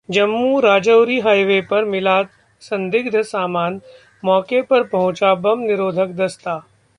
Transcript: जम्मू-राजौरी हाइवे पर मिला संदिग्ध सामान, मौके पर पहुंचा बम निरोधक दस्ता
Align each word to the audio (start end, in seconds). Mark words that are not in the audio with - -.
जम्मू-राजौरी 0.09 1.19
हाइवे 1.19 1.61
पर 1.61 1.85
मिला 1.85 2.23
संदिग्ध 2.61 3.21
सामान, 3.21 3.81
मौके 4.25 4.61
पर 4.61 4.83
पहुंचा 4.83 5.35
बम 5.35 5.59
निरोधक 5.59 6.07
दस्ता 6.07 6.61